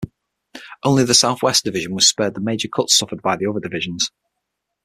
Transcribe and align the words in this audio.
Only 0.83 1.03
the 1.03 1.13
Southwest 1.13 1.63
division 1.63 1.93
was 1.93 2.07
spared 2.07 2.33
the 2.33 2.41
major 2.41 2.67
cuts 2.67 2.97
suffered 2.97 3.21
by 3.21 3.35
the 3.35 3.45
other 3.45 3.59
divisions. 3.59 4.09